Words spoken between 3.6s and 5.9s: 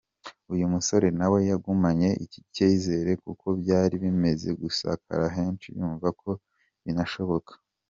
byari bimaze gusakara henshi